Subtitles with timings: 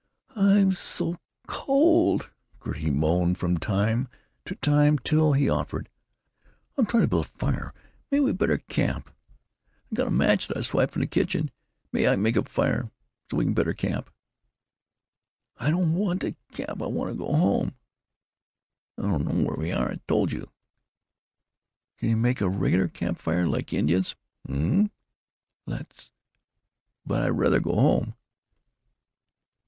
[0.35, 2.31] "I'm so cold,"
[2.65, 4.07] Gertie moaned from time
[4.45, 5.89] to time, till he offered:
[6.75, 7.71] "I'll try and build a fire.
[8.09, 9.11] Maybe we better camp.
[9.91, 11.51] I got a match what I swiped from the kitchen.
[11.91, 12.89] Maybe I can make a fire,
[13.29, 14.09] so we better camp."
[15.57, 16.81] "I don't want to camp.
[16.81, 17.75] I want to go home."
[18.97, 20.49] "I don't know where we are, I told you."
[21.99, 23.45] "Can you make a regular camp fire?
[23.47, 24.15] Like Indians?"
[24.49, 24.87] "Um huh."
[25.67, 26.09] "Let's....
[27.05, 28.15] But I rather go home."